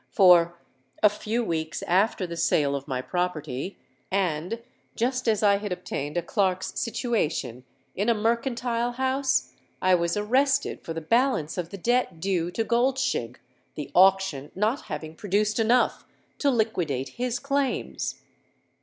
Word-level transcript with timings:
For, 0.09 0.55
a 1.03 1.09
few 1.09 1.43
weeks 1.43 1.83
after 1.83 2.25
the 2.25 2.35
sale 2.35 2.75
of 2.75 2.87
my 2.87 3.03
property, 3.03 3.77
and 4.09 4.59
just 4.95 5.27
as 5.27 5.43
I 5.43 5.57
had 5.57 5.71
obtained 5.71 6.17
a 6.17 6.23
clerk's 6.23 6.73
situation 6.79 7.65
in 7.95 8.09
a 8.09 8.15
mercantile 8.15 8.93
house, 8.93 9.53
I 9.79 9.93
was 9.93 10.17
arrested 10.17 10.81
for 10.83 10.95
the 10.95 11.01
balance 11.01 11.55
of 11.55 11.69
the 11.69 11.77
debt 11.77 12.19
due 12.19 12.49
to 12.49 12.63
Goldshig, 12.63 13.39
the 13.75 13.91
auction 13.93 14.49
not 14.55 14.81
having 14.89 15.13
produced 15.13 15.59
enough 15.59 16.03
to 16.39 16.49
liquidate 16.49 17.09
his 17.09 17.37
claims. 17.37 18.23